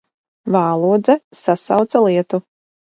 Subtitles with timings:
[0.55, 2.45] Vālodze sasauca lietu.